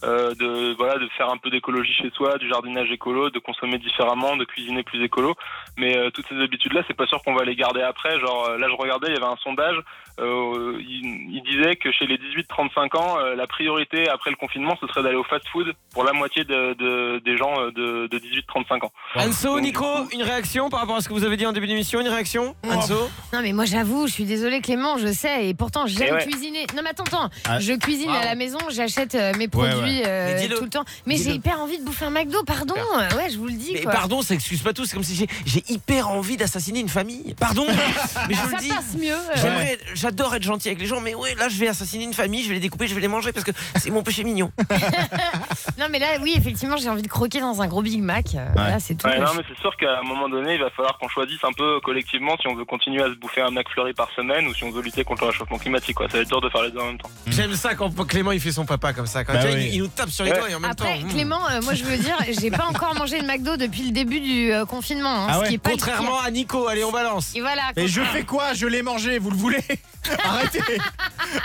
euh, 0.03 0.35
de 0.35 0.75
voilà, 0.77 0.99
de 0.99 1.07
faire 1.17 1.29
un 1.31 1.37
peu 1.37 1.49
d'écologie 1.49 1.93
chez 1.93 2.11
soi, 2.11 2.37
du 2.37 2.47
jardinage 2.47 2.91
écolo, 2.91 3.29
de 3.31 3.39
consommer 3.39 3.79
différemment, 3.79 4.35
de 4.37 4.45
cuisiner 4.45 4.83
plus 4.83 5.03
écolo. 5.03 5.35
Mais 5.77 5.97
euh, 5.97 6.09
toutes 6.11 6.25
ces 6.27 6.35
habitudes-là, 6.35 6.81
c'est 6.87 6.93
pas 6.95 7.07
sûr 7.07 7.21
qu'on 7.23 7.33
va 7.33 7.43
les 7.45 7.55
garder 7.55 7.81
après. 7.81 8.19
Genre 8.19 8.47
euh, 8.49 8.57
là, 8.57 8.67
je 8.69 8.75
regardais, 8.75 9.07
il 9.09 9.13
y 9.13 9.17
avait 9.17 9.25
un 9.31 9.37
sondage. 9.43 9.75
euh, 10.19 10.77
il, 10.79 11.29
il 11.35 11.41
disait 11.49 11.75
que 11.77 11.91
chez 11.91 12.05
les 12.05 12.17
18-35 12.17 12.97
ans, 12.97 13.17
euh, 13.19 13.35
la 13.35 13.47
priorité 13.47 14.09
après 14.09 14.29
le 14.29 14.35
confinement, 14.35 14.77
ce 14.81 14.87
serait 14.87 15.01
d'aller 15.01 15.15
au 15.15 15.23
fast-food 15.23 15.73
pour 15.93 16.03
la 16.03 16.11
moitié 16.13 16.43
de, 16.43 16.73
de- 16.73 17.19
des 17.23 17.37
gens 17.37 17.55
de, 17.71 18.07
de 18.07 18.19
18-35 18.19 18.85
ans. 18.85 18.91
Anso, 19.15 19.53
Donc, 19.55 19.61
Nico, 19.61 19.85
une 20.13 20.23
réaction 20.23 20.69
par 20.69 20.81
rapport 20.81 20.97
à 20.97 21.01
ce 21.01 21.07
que 21.09 21.13
vous 21.13 21.23
avez 21.23 21.37
dit 21.37 21.45
en 21.45 21.53
début 21.53 21.67
d'émission 21.67 22.01
Une 22.01 22.07
réaction 22.09 22.55
Anso 22.69 23.09
Non, 23.33 23.39
mais 23.41 23.53
moi, 23.53 23.65
j'avoue, 23.65 24.07
je 24.07 24.11
suis 24.13 24.25
désolée, 24.25 24.59
Clément, 24.61 24.97
je 24.97 25.07
sais, 25.07 25.47
et 25.47 25.53
pourtant, 25.53 25.87
j'aime 25.87 26.07
Eh 26.09 26.13
ouais. 26.13 26.27
cuisiner. 26.27 26.65
Non, 26.75 26.81
mais 26.83 26.89
attends, 26.91 27.03
attends, 27.03 27.29
Ah. 27.47 27.59
je 27.59 27.73
cuisine 27.73 28.09
à 28.11 28.25
la 28.25 28.35
maison, 28.35 28.59
j'achète 28.69 29.15
euh, 29.15 29.31
mes 29.37 29.47
produits 29.47 30.03
euh, 30.05 30.37
tout 30.57 30.63
le 30.65 30.69
temps. 30.69 30.85
Mais 31.05 31.15
j'ai 31.15 31.31
hyper 31.31 31.59
envie 31.61 31.79
de 31.79 31.85
bouffer 31.85 32.05
un 32.05 32.09
McDo, 32.11 32.43
pardon. 32.43 32.75
Ouais, 33.15 33.29
je 33.31 33.37
vous 33.37 33.47
le 33.47 33.53
dis, 33.53 33.71
Mais 33.73 33.81
quoi. 33.83 33.93
pardon, 33.93 34.21
ça 34.21 34.33
excuse 34.33 34.61
pas 34.61 34.73
tout. 34.73 34.85
C'est 34.85 34.93
comme 34.95 35.03
si 35.03 35.15
j'ai- 35.15 35.60
j'ai 35.67 35.73
hyper 35.73 36.09
envie 36.09 36.37
d'assassiner 36.37 36.79
une 36.79 36.89
famille. 36.89 37.35
Pardon, 37.39 37.65
mais 38.29 38.35
je 38.35 38.39
vous 38.41 38.49
ça 38.51 38.55
le 38.57 38.61
dis. 38.61 38.69
passe 38.69 38.95
mieux. 38.99 39.13
euh. 39.13 39.35
J'aimerais, 39.35 39.77
j'adore 39.93 40.35
être 40.35 40.43
gentil 40.43 40.69
avec 40.69 40.79
les 40.79 40.87
gens, 40.87 41.01
mais 41.01 41.15
ouais, 41.15 41.35
là 41.35 41.49
je 41.49 41.57
vais 41.57 41.67
assassiner 41.67 42.03
une 42.03 42.13
famille, 42.13 42.43
je 42.43 42.47
vais 42.49 42.55
les 42.55 42.59
découper, 42.59 42.87
je 42.87 42.95
vais 42.95 43.01
les 43.01 43.07
manger 43.07 43.31
parce 43.31 43.45
que 43.45 43.51
c'est 43.77 43.89
mon 43.89 44.03
péché 44.03 44.23
mignon. 44.23 44.51
Non, 45.77 45.87
mais 45.89 45.99
là, 45.99 46.07
oui, 46.21 46.33
effectivement, 46.37 46.77
j'ai 46.77 46.89
envie 46.89 47.01
de 47.01 47.07
croquer 47.07 47.39
dans 47.39 47.59
un 47.61 47.67
gros 47.67 47.81
Big 47.81 48.01
Mac. 48.03 48.35
Euh, 48.35 48.45
Là, 48.55 48.79
c'est 48.79 48.93
tout. 48.95 49.07
Ouais, 49.07 49.15
quoi. 49.17 49.25
non, 49.25 49.31
mais 49.35 49.43
c'est 49.49 49.59
sûr 49.59 49.75
qu'à 49.77 49.99
un 49.99 50.03
moment 50.03 50.29
donné, 50.29 50.53
il 50.55 50.59
va 50.61 50.69
falloir 50.69 50.97
qu'on 50.99 51.07
choisisse 51.07 51.43
un 51.43 51.53
peu 51.53 51.79
collectivement 51.81 52.35
si 52.39 52.47
on 52.47 52.53
veut 52.55 52.65
continuer 52.65 53.01
à 53.01 53.07
se 53.07 53.15
bouffer 53.15 53.41
un 53.41 53.49
McFlurry 53.49 53.93
par 53.93 54.09
semaine 54.15 54.45
ou 54.47 54.53
si 54.53 54.63
on 54.63 54.69
veut 54.71 54.81
lutter 54.83 55.03
contre 55.03 55.23
le 55.23 55.29
réchauffement 55.29 55.57
climatique. 55.57 55.95
Quoi. 55.95 56.07
Ça 56.09 56.17
va 56.17 56.23
être 56.23 56.29
dur 56.29 56.41
de 56.41 56.49
faire 56.49 56.61
les 56.63 56.71
deux 56.71 56.79
en 56.79 56.85
même 56.87 56.97
temps. 56.99 57.09
J'aime 57.27 57.55
ça 57.55 57.73
quand 57.73 57.89
Clément 58.05 58.31
il 58.31 58.39
fait 58.39 58.51
son 58.51 58.65
papa 58.65 58.93
comme 58.93 59.07
ça. 59.07 59.23
Quand 59.23 59.33
Bah 59.33 59.39
tu 59.41 59.47
vois, 59.47 59.55
oui. 59.55 59.65
il, 59.69 59.75
il 59.75 59.79
nous 59.81 59.87
tape 59.87 60.09
sur 60.09 60.23
les 60.25 60.31
Ouais. 60.31 60.37
doigts 60.37 60.49
et 60.51 60.55
en 60.55 60.59
même 60.59 60.71
Après, 60.71 60.99
temps. 60.99 61.05
hmm. 61.07 61.09
Clément, 61.11 61.49
euh, 61.49 61.61
moi 61.61 61.73
je 61.73 61.83
veux 61.83 61.97
dire, 61.97 62.17
j'ai 62.39 62.51
pas 62.51 62.65
encore 62.65 62.93
mangé 62.95 63.19
de 63.19 63.25
McDo 63.25 63.57
depuis 63.57 63.83
le 63.85 63.91
début 63.91 64.19
du 64.19 64.51
euh, 64.53 64.65
confinement. 64.65 65.09
hein, 65.23 65.27
Ah 65.29 65.33
ce 65.35 65.39
ouais, 65.41 65.49
qui 65.51 65.55
est 65.55 65.57
pas 65.59 65.69
le 65.71 65.75
Contrairement 65.75 66.19
à 66.19 66.31
Nico, 66.31 66.67
allez 66.67 66.83
on 66.83 66.91
balance. 66.91 67.35
Et 67.35 67.41
voilà. 67.41 67.61
Et 67.75 67.87
je 67.87 68.01
fais 68.01 68.23
quoi? 68.23 68.53
Je 68.53 68.65
l'ai 68.67 68.81
mangé, 68.81 69.19
vous 69.19 69.31
le 69.31 69.37
voulez? 69.37 69.63
Arrêtez 70.23 70.59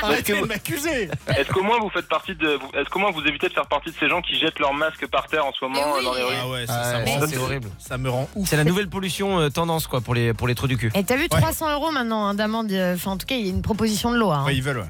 Arrêtez 0.02 0.40
de 0.40 0.46
m'accuser 0.46 1.10
Est-ce 1.36 1.48
qu'au 1.50 1.62
moins 1.62 1.78
vous 1.78 1.90
faites 1.90 2.08
partie 2.08 2.34
de, 2.34 2.58
est-ce 2.74 2.88
qu'au 2.88 2.98
moins 2.98 3.10
vous 3.10 3.20
évitez 3.26 3.48
de 3.48 3.52
faire 3.52 3.66
partie 3.66 3.90
de 3.90 3.96
ces 3.98 4.08
gens 4.08 4.22
qui 4.22 4.38
jettent 4.38 4.58
leur 4.58 4.72
masque 4.72 5.06
par 5.08 5.26
terre 5.26 5.44
en 5.44 5.52
ce 5.52 5.64
moment 5.64 5.74
Mais 5.76 5.92
oui. 5.92 5.98
euh, 6.00 6.02
dans 6.04 6.14
les 6.14 6.22
rues? 6.22 6.34
Ah 6.42 6.48
ouais, 6.48 6.64
Ah 6.68 6.72
ça, 6.72 7.04
ça 7.04 7.20
ça, 7.20 7.26
c'est 7.28 7.36
horrible. 7.36 7.68
ça 7.78 7.98
me 7.98 8.08
rend 8.08 8.28
ouf. 8.34 8.48
C'est 8.48 8.56
la 8.56 8.64
nouvelle 8.64 8.88
pollution 8.88 9.40
euh, 9.40 9.50
tendance 9.50 9.86
quoi 9.86 10.00
pour 10.00 10.14
les 10.14 10.32
pour 10.34 10.48
les 10.48 10.54
trous 10.54 10.68
du 10.68 10.76
cul. 10.78 10.90
Et 10.94 11.04
t'as 11.04 11.16
vu 11.16 11.28
300 11.28 11.72
euros 11.74 11.90
maintenant 11.92 12.26
hein, 12.26 12.34
d'amende. 12.34 12.72
euh, 12.72 12.94
Enfin, 12.94 13.12
en 13.12 13.16
tout 13.18 13.26
cas, 13.26 13.34
il 13.34 13.46
y 13.46 13.50
a 13.50 13.52
une 13.52 13.62
proposition 13.62 14.10
de 14.10 14.16
loi. 14.16 14.36
hein. 14.36 14.44
Ouais, 14.46 14.56
ils 14.56 14.62
veulent, 14.62 14.78
ouais. 14.78 14.86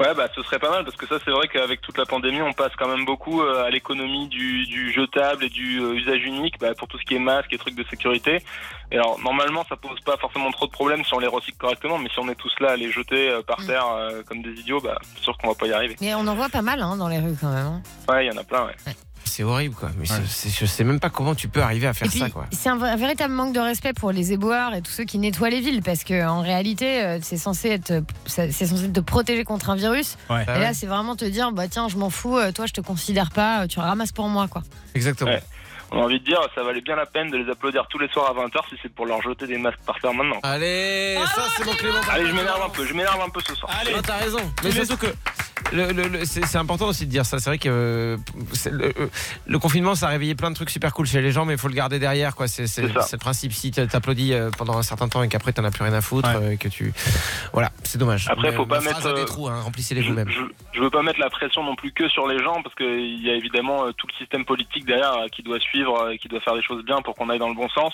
Ouais, 0.00 0.14
bah 0.14 0.28
ce 0.34 0.42
serait 0.44 0.60
pas 0.60 0.70
mal 0.70 0.84
parce 0.84 0.96
que 0.96 1.06
ça 1.08 1.16
c'est 1.24 1.30
vrai 1.32 1.48
qu'avec 1.48 1.80
toute 1.80 1.98
la 1.98 2.06
pandémie, 2.06 2.40
on 2.40 2.52
passe 2.52 2.70
quand 2.78 2.86
même 2.88 3.04
beaucoup 3.04 3.42
euh, 3.42 3.64
à 3.64 3.70
l'économie 3.70 4.28
du, 4.28 4.64
du 4.66 4.92
jetable 4.92 5.42
et 5.44 5.48
du 5.48 5.80
euh, 5.80 5.94
usage 5.94 6.22
unique 6.24 6.54
bah, 6.60 6.72
pour 6.76 6.86
tout 6.86 6.98
ce 6.98 7.04
qui 7.04 7.16
est 7.16 7.18
masque 7.18 7.52
et 7.52 7.58
trucs 7.58 7.74
de 7.74 7.84
sécurité. 7.90 8.38
Et 8.92 8.96
alors 8.96 9.18
normalement, 9.18 9.64
ça 9.68 9.74
pose 9.76 9.98
pas 10.00 10.16
forcément 10.16 10.50
trop 10.52 10.66
de 10.66 10.70
problèmes 10.70 11.04
si 11.04 11.12
on 11.14 11.18
les 11.18 11.26
recycle 11.26 11.58
correctement, 11.58 11.98
mais 11.98 12.08
si 12.10 12.18
on 12.20 12.28
est 12.28 12.36
tous 12.36 12.54
là 12.60 12.70
à 12.72 12.76
les 12.76 12.92
jeter 12.92 13.28
euh, 13.28 13.42
par 13.42 13.60
Mm. 13.60 13.66
terre 13.66 13.86
comme 14.26 14.40
des 14.42 14.52
idiots, 14.60 14.80
bah 14.80 14.98
c'est 15.02 15.22
sûr 15.24 15.36
qu'on 15.36 15.48
va 15.48 15.54
pas 15.54 15.66
y 15.66 15.72
arriver. 15.72 15.96
Mais 16.00 16.14
on 16.14 16.26
en 16.28 16.34
voit 16.36 16.48
pas 16.48 16.62
mal 16.62 16.80
hein, 16.80 16.96
dans 16.96 17.08
les 17.08 17.18
rues 17.18 17.36
quand 17.40 17.52
même. 17.52 17.66
hein. 17.66 17.82
Ouais, 18.08 18.26
il 18.26 18.32
y 18.32 18.32
en 18.32 18.40
a 18.40 18.44
plein. 18.44 18.66
Ouais. 18.66 18.76
C'est 19.38 19.44
horrible 19.44 19.76
quoi. 19.76 19.90
Mais 19.96 20.10
Ouais. 20.10 20.16
c'est- 20.26 20.48
c'est- 20.48 20.60
je 20.60 20.66
sais 20.66 20.82
même 20.82 20.98
pas 20.98 21.10
comment 21.10 21.36
tu 21.36 21.46
peux 21.46 21.62
arriver 21.62 21.86
à 21.86 21.94
faire 21.94 22.08
puis, 22.08 22.18
ça 22.18 22.28
quoi. 22.28 22.46
c'est 22.50 22.68
un, 22.70 22.96
véritable 22.96 23.32
manque 23.32 23.52
de 23.54 23.60
respect 23.60 23.92
pour 23.92 24.10
les 24.10 24.32
éboueurs 24.32 24.74
et 24.74 24.82
tous 24.82 24.90
ceux 24.90 25.04
qui 25.04 25.16
nettoient 25.16 25.48
les 25.48 25.60
villes 25.60 25.80
parce 25.80 26.02
que 26.02 26.26
en 26.26 26.42
réalité, 26.42 27.04
euh, 27.04 27.18
c'est 27.22 27.36
censé 27.36 27.68
être, 27.68 28.02
c'est 28.26 28.50
censé 28.50 28.90
te 28.90 28.98
protéger 28.98 29.44
contre 29.44 29.70
un 29.70 29.76
virus. 29.76 30.16
Ouais. 30.28 30.42
Ah 30.44 30.54
et 30.56 30.58
ouais, 30.58 30.60
là, 30.60 30.74
c'est 30.74 30.86
vraiment 30.86 31.14
te 31.14 31.24
dire, 31.24 31.52
bah 31.52 31.68
tiens, 31.68 31.86
je 31.88 31.96
m'en 31.98 32.10
fous, 32.10 32.36
euh, 32.36 32.50
toi, 32.50 32.66
je 32.66 32.72
te 32.72 32.80
considère 32.80 33.30
pas, 33.30 33.62
euh, 33.62 33.66
tu 33.68 33.78
ramasses 33.78 34.10
pour 34.10 34.26
moi, 34.26 34.48
quoi. 34.48 34.64
Exactement. 34.96 35.30
Ouais. 35.30 35.42
On 35.92 36.00
a 36.00 36.04
envie 36.04 36.18
de 36.18 36.24
dire, 36.24 36.40
ça 36.56 36.64
valait 36.64 36.80
bien 36.80 36.96
la 36.96 37.06
peine 37.06 37.30
de 37.30 37.36
les 37.36 37.48
applaudir 37.48 37.86
tous 37.88 38.00
les 38.00 38.08
soirs 38.08 38.28
à 38.28 38.34
20h 38.34 38.60
si 38.68 38.74
c'est 38.82 38.92
pour 38.92 39.06
leur 39.06 39.22
jeter 39.22 39.46
des 39.46 39.56
masques 39.56 39.78
par 39.86 40.00
terre 40.00 40.12
maintenant. 40.14 40.40
Allez, 40.42 41.16
ça 41.34 41.42
c'est 41.56 41.64
mon 41.64 41.72
Clément. 41.74 41.94
Allez, 42.10 42.26
je 42.26 42.32
m'énerve 42.34 42.60
un 42.66 42.68
peu, 42.70 42.84
je 42.84 42.92
m'énerve 42.92 43.20
un 43.24 43.28
peu 43.30 43.40
ce 43.46 43.54
soir. 43.54 43.70
Allez 43.80 43.92
Ah, 43.96 44.00
t'as 44.04 44.16
raison. 44.16 44.40
Mais 44.64 44.72
surtout 44.72 44.96
que 44.96 45.06
c'est 46.24 46.56
important 46.56 46.86
aussi 46.88 47.06
de 47.06 47.10
dire 47.10 47.26
ça. 47.26 47.38
C'est 47.38 47.50
vrai 47.50 47.58
que 47.58 47.68
euh, 47.68 48.16
le, 48.70 48.86
euh, 49.00 49.06
le 49.46 49.58
confinement, 49.58 49.94
ça 49.94 50.06
a 50.06 50.10
réveillé 50.10 50.34
plein 50.34 50.50
de 50.50 50.54
trucs 50.54 50.70
super 50.70 50.92
cool 50.92 51.06
chez 51.06 51.20
les 51.20 51.32
gens, 51.32 51.44
mais 51.44 51.54
il 51.54 51.58
faut 51.58 51.68
le 51.68 51.74
garder 51.74 51.98
derrière. 51.98 52.34
quoi. 52.34 52.48
C'est 52.48 52.62
le 52.78 53.18
principe. 53.18 53.52
Si 53.52 53.70
tu 53.70 53.86
t'applaudis 53.86 54.32
euh, 54.32 54.50
pendant 54.56 54.76
un 54.78 54.82
certain 54.82 55.08
temps 55.08 55.22
et 55.22 55.28
qu'après 55.28 55.52
t'en 55.52 55.64
as 55.64 55.70
plus 55.70 55.84
rien 55.84 55.92
à 55.94 56.00
foutre, 56.00 56.28
Ouais. 56.28 56.54
euh, 56.54 56.56
que 56.56 56.68
tu. 56.68 56.92
Voilà, 57.52 57.70
c'est 57.84 57.98
dommage. 57.98 58.26
Après, 58.28 58.50
Mais, 58.50 58.56
faut 58.56 58.66
pas 58.66 58.80
mettre, 58.80 59.14
des 59.14 59.24
trous, 59.24 59.48
hein, 59.48 59.60
remplissez-les 59.62 60.02
Je, 60.02 60.08
vous-même. 60.08 60.28
je, 60.30 60.40
je 60.72 60.80
veux 60.80 60.90
pas 60.90 61.02
mettre 61.02 61.20
la 61.20 61.30
pression 61.30 61.62
non 61.62 61.74
plus 61.76 61.92
que 61.92 62.08
sur 62.08 62.26
les 62.26 62.38
gens 62.42 62.62
parce 62.62 62.74
qu'il 62.74 63.22
y 63.24 63.30
a 63.30 63.34
évidemment 63.34 63.90
tout 63.96 64.06
le 64.06 64.14
système 64.18 64.44
politique 64.44 64.84
derrière 64.84 65.14
qui 65.32 65.42
doit 65.42 65.60
suivre 65.60 66.10
et 66.10 66.18
qui 66.18 66.28
doit 66.28 66.40
faire 66.40 66.54
des 66.54 66.62
choses 66.62 66.84
bien 66.84 67.00
pour 67.02 67.14
qu'on 67.14 67.28
aille 67.30 67.38
dans 67.38 67.48
le 67.48 67.54
bon 67.54 67.68
sens. 67.68 67.92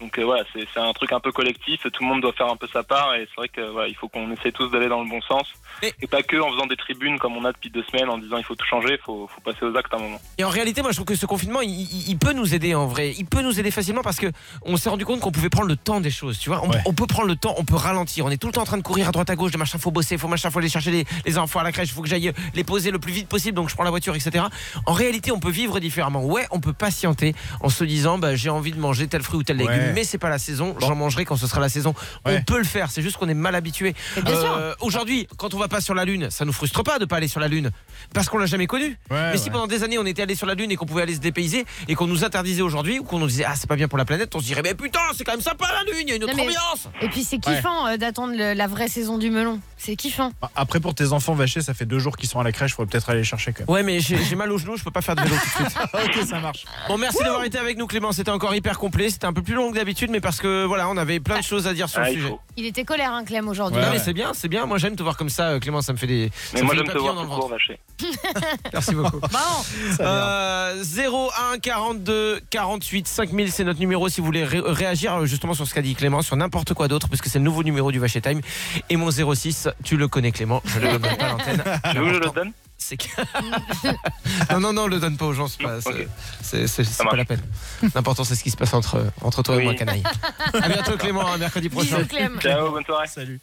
Donc 0.00 0.18
euh, 0.18 0.24
voilà, 0.24 0.44
c'est 0.52 0.66
un 0.80 0.92
truc 0.92 1.12
un 1.12 1.20
peu 1.20 1.32
collectif. 1.32 1.80
Tout 1.82 2.02
le 2.02 2.08
monde 2.08 2.20
doit 2.22 2.32
faire 2.32 2.50
un 2.50 2.56
peu 2.56 2.66
sa 2.72 2.82
part 2.82 3.14
et 3.14 3.26
c'est 3.28 3.36
vrai 3.36 3.48
que 3.48 3.60
voilà, 3.70 3.88
il 3.88 3.94
faut 3.94 4.08
qu'on 4.08 4.30
essaie 4.32 4.52
tous 4.52 4.68
d'aller 4.68 4.88
dans 4.88 5.02
le 5.02 5.08
bon 5.08 5.20
sens 5.22 5.46
Et- 5.82 5.92
et, 6.02 6.06
pas 6.06 6.22
que 6.22 6.36
en 6.40 6.50
faisant 6.52 6.66
des 6.66 6.76
tribunes 7.06 7.18
comme 7.18 7.36
on 7.36 7.44
a 7.44 7.52
depuis 7.52 7.70
deux 7.70 7.82
semaines 7.84 8.08
en 8.08 8.18
disant 8.18 8.36
il 8.38 8.44
faut 8.44 8.54
tout 8.54 8.66
changer. 8.66 8.92
Il 8.92 9.04
faut, 9.04 9.28
faut 9.32 9.40
passer 9.40 9.64
aux 9.64 9.76
actes 9.76 9.92
à 9.92 9.96
un 9.96 10.00
moment. 10.00 10.20
Et 10.38 10.44
en 10.44 10.48
réalité, 10.48 10.82
moi, 10.82 10.90
je 10.90 10.96
trouve 10.96 11.06
que 11.06 11.14
ce 11.16 11.26
confinement, 11.26 11.60
il, 11.62 11.70
il- 11.70 12.08
il 12.10 12.18
peut 12.18 12.32
nous 12.32 12.54
aider 12.54 12.74
en 12.74 12.86
vrai. 12.86 13.14
Il 13.18 13.26
peut 13.26 13.42
nous 13.42 13.58
aider 13.58 13.70
facilement 13.70 14.02
parce 14.02 14.16
que 14.16 14.26
on 14.62 14.76
s'est 14.76 14.88
rendu 14.88 15.04
compte 15.04 15.20
qu'on 15.20 15.32
pouvait 15.32 15.48
prendre 15.48 15.68
le 15.68 15.76
temps 15.76 16.00
des 16.00 16.10
choses. 16.10 16.38
Tu 16.38 16.48
vois, 16.50 16.62
on, 16.64 16.70
Ouais. 16.70 16.82
on 16.84 16.92
peut 16.92 17.06
prendre 17.06 17.28
le 17.28 17.36
temps, 17.36 17.54
on 17.58 17.64
peut 17.64 17.76
ralentir. 17.76 18.24
On 18.26 18.30
est 18.30 18.36
tout 18.36 18.48
le 18.48 18.52
temps 18.52 18.62
en 18.62 18.66
train 18.66 18.76
de 18.76 18.82
courir 18.82 19.08
à 19.08 19.12
droite 19.12 19.30
à 19.30 19.36
gauche, 19.36 19.52
de 19.52 19.58
machin, 19.58 19.78
faut 19.78 19.90
bosser, 19.92 20.18
faut 20.18 20.28
machin, 20.28 20.50
faut 20.50 20.58
aller 20.58 20.68
chercher 20.68 20.90
les, 20.90 21.04
les 21.24 21.38
enfants 21.38 21.60
à 21.60 21.64
la 21.64 21.72
crèche, 21.72 21.92
faut 21.92 22.02
que 22.02 22.08
j'aille 22.08 22.32
les 22.54 22.64
poser 22.64 22.90
le 22.90 22.98
plus 22.98 23.12
vite 23.12 23.28
possible. 23.28 23.54
Donc 23.54 23.68
je 23.70 23.74
prends 23.74 23.84
la 23.84 23.90
voiture, 23.90 24.14
etc. 24.16 24.44
En 24.86 24.92
réalité, 24.92 25.30
on 25.32 25.38
peut 25.40 25.50
vivre 25.50 25.78
différemment. 25.80 26.24
Ouais, 26.24 26.46
on 26.50 26.60
peut 26.60 26.72
patienter 26.72 27.34
en 27.60 27.68
se 27.68 27.84
disant, 27.84 28.18
bah, 28.18 28.34
j'ai 28.34 28.50
envie 28.50 28.72
de 28.72 28.80
manger 28.80 29.06
tel 29.06 29.22
fruit 29.22 29.38
ou 29.38 29.42
tel 29.42 29.56
légume, 29.58 29.72
Ouais. 29.74 29.92
mais 29.94 30.04
c'est 30.04 30.18
pas 30.18 30.28
la 30.28 30.38
saison. 30.38 30.74
J'en 30.80 30.94
mangerai 30.96 31.24
quand 31.24 31.36
ce 31.36 31.46
sera 31.46 31.60
la 31.60 31.68
saison. 31.68 31.94
On 32.24 32.42
peut 32.42 32.58
le 32.58 32.64
faire. 32.64 32.90
C'est 32.90 33.02
juste 33.02 33.16
qu'on 33.16 33.28
est 33.28 33.34
mal 33.34 33.54
habitué. 33.54 33.94
Euh, 34.26 34.74
Aujourd'hui, 34.80 35.26
quand 35.36 35.54
on 35.54 35.58
va 35.58 35.68
pas 35.68 35.80
sur 35.80 35.94
la 35.94 36.04
lune, 36.04 36.30
ça 36.30 36.44
nous 36.44 36.52
frustre 36.52 36.82
pas 36.82 36.95
de 36.98 37.04
pas 37.04 37.16
aller 37.16 37.28
sur 37.28 37.40
la 37.40 37.48
lune 37.48 37.70
parce 38.14 38.28
qu'on 38.28 38.38
l'a 38.38 38.46
jamais 38.46 38.66
connu. 38.66 38.98
Ouais, 39.10 39.30
Mais 39.32 39.36
si 39.36 39.44
ouais. 39.46 39.50
pendant 39.50 39.66
des 39.66 39.82
années 39.82 39.98
on 39.98 40.06
était 40.06 40.22
allé 40.22 40.34
sur 40.34 40.46
la 40.46 40.54
lune 40.54 40.70
et 40.70 40.76
qu'on 40.76 40.86
pouvait 40.86 41.02
aller 41.02 41.14
se 41.14 41.20
dépayser 41.20 41.64
et 41.88 41.94
qu'on 41.94 42.06
nous 42.06 42.24
interdisait 42.24 42.62
aujourd'hui 42.62 42.98
ou 42.98 43.04
qu'on 43.04 43.18
nous 43.18 43.26
disait 43.26 43.44
ah 43.46 43.54
c'est 43.56 43.66
pas 43.68 43.76
bien 43.76 43.88
pour 43.88 43.98
la 43.98 44.04
planète, 44.04 44.34
on 44.34 44.40
se 44.40 44.44
dirait 44.44 44.62
mais 44.62 44.74
putain 44.74 45.00
c'est 45.16 45.24
quand 45.24 45.32
même 45.32 45.40
sympa 45.40 45.66
la 45.72 45.82
lune, 45.92 46.02
il 46.02 46.08
y 46.08 46.12
a 46.12 46.16
une 46.16 46.24
autre 46.24 46.32
Non, 46.36 46.44
mais- 46.44 46.48
ambiance. 46.56 46.88
Et 47.00 47.08
puis 47.08 47.24
c'est 47.24 47.38
kiffant 47.38 47.86
euh, 47.86 47.96
d'attendre 47.96 48.34
la 48.36 48.66
vraie 48.66 48.88
saison 48.88 49.18
du 49.18 49.30
melon. 49.30 49.60
C'est 49.76 49.96
kiffant. 49.96 50.32
Après, 50.54 50.80
pour 50.80 50.94
tes 50.94 51.12
enfants 51.12 51.34
vachés, 51.34 51.60
ça 51.60 51.74
fait 51.74 51.84
deux 51.84 51.98
jours 51.98 52.16
qu'ils 52.16 52.28
sont 52.28 52.40
à 52.40 52.44
la 52.44 52.50
crèche, 52.52 52.74
faudrait 52.74 52.90
peut-être 52.90 53.10
aller 53.10 53.20
les 53.20 53.24
chercher 53.24 53.52
quand 53.52 53.60
même. 53.60 53.70
Ouais 53.74 53.82
mais 53.82 54.00
j'ai 54.00 54.36
mal 54.36 54.50
au 54.52 54.58
genou, 54.58 54.76
je 54.76 54.84
peux 54.84 54.90
pas 54.90 55.02
faire 55.02 55.16
de 55.16 55.22
vélo 55.22 55.34
tout 55.36 55.64
de 55.64 55.68
suite. 55.68 55.78
ok, 56.22 56.26
ça 56.26 56.40
marche. 56.40 56.64
Bon 56.88 56.98
merci 56.98 57.18
d'avoir 57.22 57.44
été 57.44 57.58
avec 57.58 57.76
nous 57.78 57.86
Clément, 57.86 58.12
c'était 58.12 58.30
encore 58.30 58.54
hyper 58.54 58.78
complet, 58.78 59.10
c'était 59.10 59.26
un 59.26 59.32
peu 59.32 59.42
plus 59.42 59.54
long 59.54 59.70
que 59.70 59.76
d'habitude 59.76 60.10
mais 60.10 60.20
parce 60.20 60.38
que 60.40 60.64
voilà 60.64 60.88
on 60.88 60.96
avait 60.96 61.20
plein 61.20 61.38
de 61.38 61.44
choses 61.44 61.66
à 61.66 61.74
dire 61.74 61.88
sur 61.88 62.00
Ah, 62.00 62.06
le 62.08 62.12
il 62.16 62.20
sujet. 62.22 62.34
Il 62.58 62.64
était 62.66 62.84
colère, 62.84 63.12
hein, 63.12 63.24
Clem, 63.24 63.48
aujourd'hui. 63.48 63.80
Non 63.80 63.88
Ouais. 63.88 63.92
mais 63.94 63.98
c'est 63.98 64.12
bien, 64.14 64.32
c'est 64.34 64.48
bien. 64.48 64.64
Moi 64.66 64.78
j'aime 64.78 64.96
te 64.96 65.02
voir 65.02 65.16
comme 65.16 65.28
ça, 65.28 65.50
euh, 65.50 65.58
Clément. 65.60 65.82
Ça 65.82 65.92
me 65.92 65.98
fait 65.98 66.06
des. 66.06 66.30
Mais 66.54 66.60
ça 66.60 66.64
moi 66.64 66.74
me 66.74 66.80
fait 66.80 66.85
te 66.92 66.98
voir 66.98 67.14
tout 67.14 67.26
court. 67.28 67.50
Merci 68.72 68.94
beaucoup. 68.94 69.20
Bon, 69.20 69.28
Euh, 70.00 70.82
01 70.84 71.58
42 71.58 72.40
48 72.50 73.06
5000 73.08 73.52
c'est 73.52 73.64
notre 73.64 73.80
numéro 73.80 74.08
si 74.08 74.20
vous 74.20 74.26
voulez 74.26 74.44
ré- 74.44 74.60
réagir 74.64 75.14
euh, 75.14 75.26
justement 75.26 75.54
sur 75.54 75.66
ce 75.66 75.74
qu'a 75.74 75.82
dit 75.82 75.94
Clément 75.94 76.22
sur 76.22 76.36
n'importe 76.36 76.74
quoi 76.74 76.88
d'autre 76.88 77.08
parce 77.08 77.20
que 77.22 77.28
c'est 77.30 77.38
le 77.38 77.44
nouveau 77.44 77.62
numéro 77.62 77.90
du 77.92 77.98
Vacher 77.98 78.20
Time 78.20 78.40
et 78.90 78.96
mon 78.96 79.10
06 79.10 79.68
tu 79.84 79.96
le 79.96 80.08
connais 80.08 80.32
Clément 80.32 80.62
je 80.66 80.78
le 80.80 80.88
donne 80.98 81.00
pas 81.16 81.24
à 81.24 81.28
l'antenne 81.30 81.62
Tu 81.92 81.98
veux 81.98 82.06
que 82.08 82.14
je 82.14 82.18
le 82.20 82.30
donne 82.30 82.52
c'est 82.78 82.96
que 82.98 83.06
non 84.52 84.60
non 84.60 84.72
non 84.74 84.82
on 84.82 84.86
le 84.88 85.00
donne 85.00 85.16
pas 85.16 85.24
aux 85.26 85.32
gens 85.32 85.48
c'est 85.48 85.62
pas, 85.62 85.76
Non, 85.76 85.80
c'est- 85.80 85.88
ok. 85.90 86.08
c'est- 86.42 86.66
c'est- 86.66 86.84
c'est 86.84 87.02
marche. 87.04 87.10
pas 87.12 87.16
la 87.16 87.24
peine 87.24 87.42
l'important 87.94 88.24
c'est 88.24 88.34
ce 88.34 88.42
qui 88.42 88.50
se 88.50 88.56
passe 88.56 88.74
entre 88.74 89.06
entre 89.22 89.42
toi 89.42 89.56
et 89.60 89.64
moi 89.64 89.74
canaille 89.74 90.02
à 90.52 90.68
bientôt 90.68 90.96
Clément 90.96 91.26
à 91.32 91.38
mercredi 91.38 91.68
prochain 91.70 91.96
bisous, 91.98 92.08
Clem. 92.08 92.38
Ciao, 92.40 92.70
bonne 92.70 92.84
soirée. 92.84 93.06
Salut. 93.08 93.40